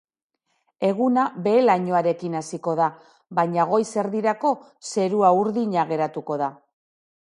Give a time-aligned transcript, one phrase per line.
[0.87, 2.87] Eguna behe-lainoarekin hasiko da,
[3.41, 4.53] baina goiz erdirako
[4.95, 6.51] zerua urdina geratuko da.